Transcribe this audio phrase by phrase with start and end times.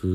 [0.00, 0.06] ふ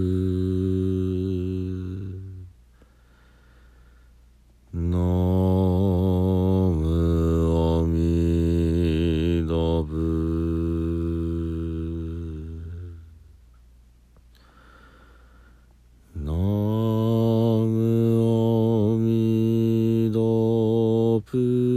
[4.74, 9.94] のむおみどぶ。
[16.18, 21.76] のむおみどぶ。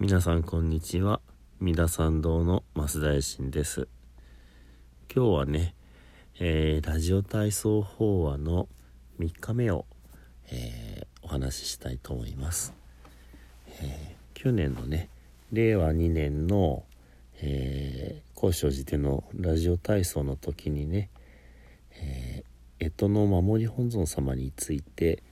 [0.00, 1.20] 皆さんこんにちは。
[1.58, 3.88] 三田参道の増大臣です。
[5.12, 5.74] 今日はね、
[6.38, 8.68] えー、ラジオ体操法話の
[9.18, 9.86] 3日目を、
[10.52, 12.72] えー、お話ししたいと思います、
[13.82, 15.08] えー、去年のね
[15.50, 16.84] 令和2年の、
[17.40, 21.10] えー、高所寺でのラジオ体操の時にね、
[22.00, 25.24] えー、干支の守り本尊様について、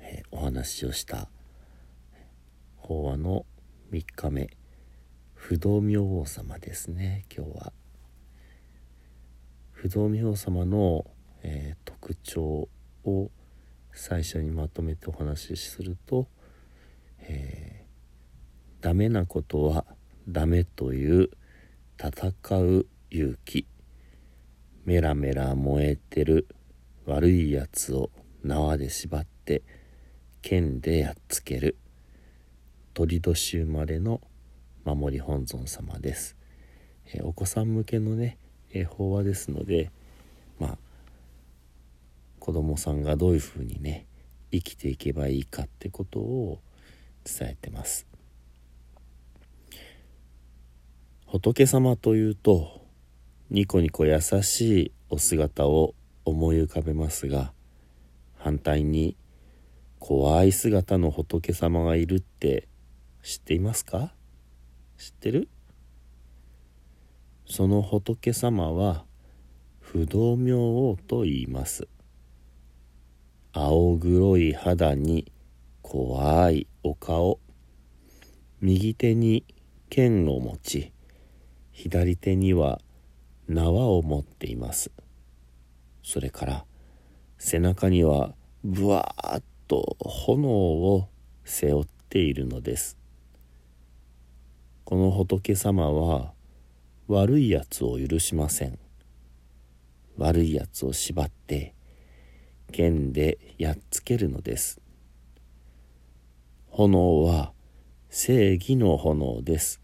[0.00, 1.28] えお話をした
[2.78, 3.44] 法話の
[3.92, 4.50] 3日目。
[5.34, 7.72] 不動明王様ですね今日は。
[9.70, 11.04] 不動明王様の、
[11.44, 12.68] えー、特徴
[13.04, 13.30] を
[13.92, 16.26] 最初にまとめてお話しすると、
[17.20, 19.84] えー、ダメなことは
[20.28, 21.30] ダメという
[21.96, 23.68] 戦う勇気。
[24.84, 26.48] メラメラ燃えてる
[27.04, 28.10] 悪いやつを
[28.42, 29.62] 縄で縛って
[30.42, 31.76] 剣でやっつける。
[32.96, 34.22] 鳥年生まれの
[34.86, 36.34] 守り本尊様です、
[37.12, 38.38] え、お子さん向けのね、
[38.72, 39.90] え、法話ですので
[40.58, 40.78] まあ
[42.38, 44.06] 子供さんがどういうふうにね
[44.50, 46.58] 生きていけばいいかってことを
[47.22, 48.06] 伝えてます。
[51.26, 52.80] 仏様というと
[53.50, 57.52] ニコニコ優しいお姿を思い浮かべますが
[58.38, 59.18] 反対に
[59.98, 62.68] 怖い姿の仏様がいるって
[63.26, 64.12] 知っていますか？
[64.96, 65.48] 知ってる？
[67.44, 69.04] その仏様は
[69.80, 71.88] 不動明王と言います。
[73.52, 75.32] 青黒い肌に
[75.82, 77.40] 怖いお顔。
[78.60, 79.44] 右手に
[79.90, 80.92] 剣を持ち
[81.72, 82.80] 左手には
[83.48, 84.92] 縄を持っています。
[86.04, 86.64] それから
[87.38, 91.08] 背中にはぶわーっと炎を
[91.44, 92.96] 背負っているのです。
[94.86, 96.32] この仏様は
[97.08, 98.78] 悪いやつを許しません。
[100.16, 101.74] 悪いやつを縛って
[102.70, 104.80] 剣でやっつけるのです。
[106.68, 107.52] 炎は
[108.10, 109.82] 正義の炎です。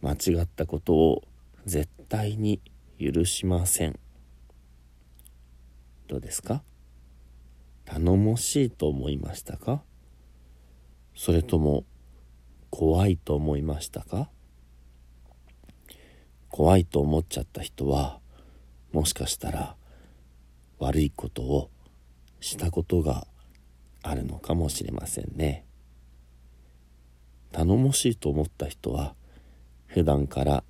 [0.00, 1.22] 間違ったことを
[1.64, 2.60] 絶対に
[2.98, 4.00] 許しません。
[6.08, 6.64] どうですか？
[7.84, 9.84] 頼もしいと思いましたか？
[11.14, 11.84] それとも
[12.74, 14.30] 怖いと思いましたか？
[16.48, 18.18] 怖いと思っちゃった人は
[18.92, 19.76] もしかしたら
[20.78, 21.70] 悪いことを
[22.40, 23.26] したことが
[24.02, 25.66] あるのかもしれませんね。
[27.52, 29.14] 頼もしいと思った人は
[29.86, 30.64] 普段から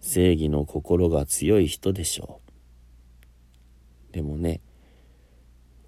[0.00, 2.42] 正義の心が強い人でしょ
[4.10, 4.12] う。
[4.12, 4.60] でもね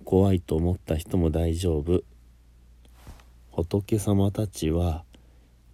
[0.05, 2.03] 怖いと思った人も大丈夫。
[3.50, 5.05] 仏様たちは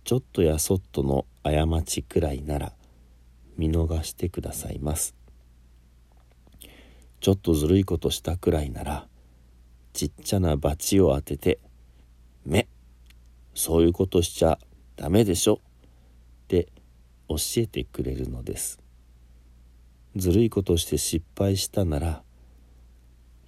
[0.05, 2.73] ちょっとやそっとの過ちくらいなら
[3.57, 5.15] 見逃してくださいます。
[7.21, 9.09] ちょっとずるいことしたくらいなら
[9.95, 11.59] ちっちゃな罰を当てて
[12.45, 12.69] 「目
[13.55, 14.59] そういうことしちゃ
[14.97, 15.55] ダメでしょ」
[16.45, 16.69] って
[17.29, 18.79] 教えてくれるのです。
[20.17, 22.23] ずるいことして失敗したなら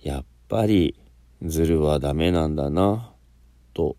[0.03, 0.99] やっぱり
[1.43, 3.13] ずるはダメなんだな
[3.75, 3.99] と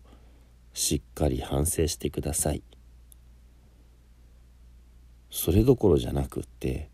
[0.78, 2.62] しっかり反省してください。
[5.28, 6.88] それどころじゃなくって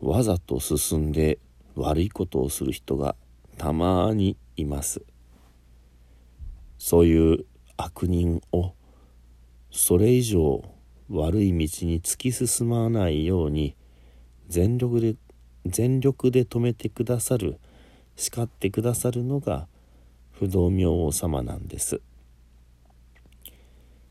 [0.00, 1.38] わざと進んで
[1.76, 3.14] 悪いことをする人が
[3.56, 5.02] たまにいます。
[6.76, 7.44] そういう
[7.76, 8.74] 悪人を
[9.70, 10.64] それ以上
[11.08, 13.76] 悪い道に突き進まないように
[14.48, 15.14] 全力で
[15.66, 17.60] 全力で止めてくださる
[18.16, 19.68] 叱ってくださるのが
[20.32, 22.00] 不動明王様なんです。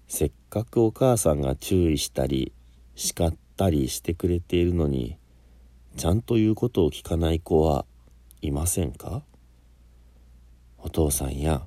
[0.07, 2.53] せっかくお母さんが注意したり
[2.95, 5.17] 叱ったりしてくれているのに
[5.97, 7.85] ちゃんと言うことを聞かない子は
[8.41, 9.23] いませんか？
[10.77, 11.63] お父さんや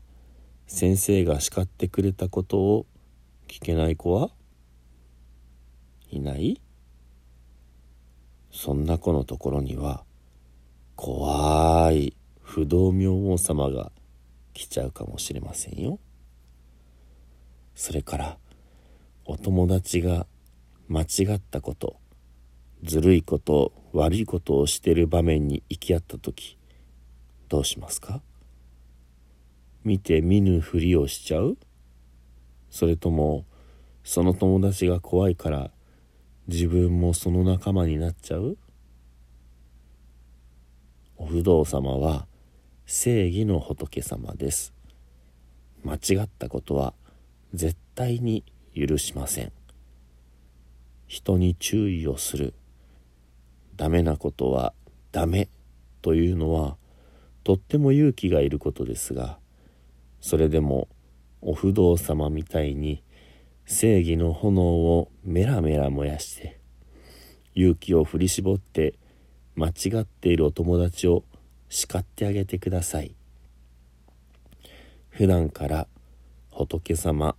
[0.66, 2.86] 先生が叱ってくれたことを
[3.48, 4.30] 聞けない子は
[6.10, 6.60] いない？
[8.52, 10.04] そんな子のところには
[10.96, 13.92] 怖い不動明王様が
[14.54, 15.98] 来ちゃうかもしれませんよ。
[17.80, 18.36] それから
[19.24, 20.26] お友達が
[20.88, 21.96] 間違ったこと
[22.82, 26.58] ずるいこと悪いことをしてる場面に行き合った時
[27.48, 28.20] どうしますか？
[29.82, 31.56] 見て見ぬふりをしちゃう？
[32.68, 33.46] それとも
[34.04, 35.70] その友達が怖いから
[36.48, 38.58] 自分もその仲間になっちゃう？
[41.16, 42.26] お不動様は
[42.84, 44.74] 正義の仏様です。
[45.82, 46.92] 間違ったことは
[47.54, 48.44] 絶対に
[48.74, 49.52] 許しません。
[51.06, 52.54] 人に注意をする。
[53.76, 54.74] ダメなことは
[55.10, 55.48] ダメ
[56.02, 56.76] というのは
[57.44, 59.38] とっても勇気がいることですが
[60.20, 60.86] それでも
[61.40, 63.02] お不動様みたいに
[63.64, 66.60] 正義の炎をメラメラ燃やして
[67.54, 68.94] 勇気を振り絞って
[69.54, 71.24] 間違っているお友達を
[71.68, 73.14] 叱ってあげてください。
[75.08, 75.86] 普段から
[76.66, 77.36] 仏様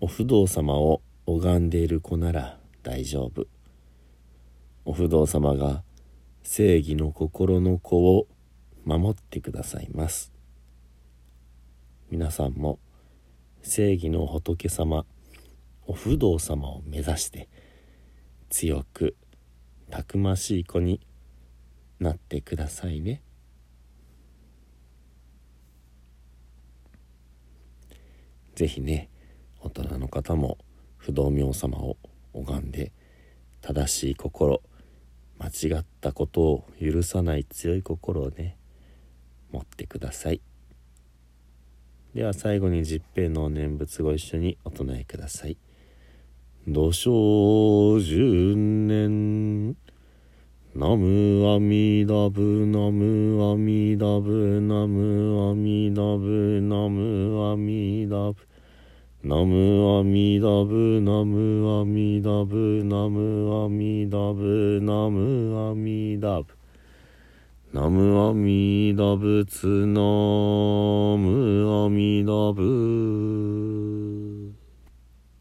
[0.00, 3.46] お不動様を拝んでいる子なら大丈夫
[4.84, 5.82] お不動様が
[6.42, 8.26] 正義の心の子を
[8.84, 10.30] 守ってくださいます
[12.10, 12.78] 皆さんも
[13.62, 15.06] 正義の仏様
[15.86, 17.48] お不動様を目指して
[18.50, 19.16] 強く
[19.88, 21.00] たくましい子に
[21.98, 23.22] なってくださいね。
[28.54, 29.08] 是非ね
[29.60, 30.58] 大人の方も
[30.96, 31.96] 不動明様を
[32.32, 32.92] 拝んで
[33.60, 34.62] 正しい心
[35.38, 38.56] 間違ったことを許さない強い心をね
[39.50, 40.40] 持ってください。
[42.14, 45.56] では最後に十平の念仏ご一緒にお唱えください
[46.68, 49.76] 土生十年
[50.76, 58.36] ナムアミダブナムアミダブナムアミダブナムアミダブ
[59.22, 66.46] ナムアミダブナムアミダブナムアミダブナムアミダブ
[67.72, 70.00] ナムアミダブツナ
[71.16, 74.03] ムアミダブ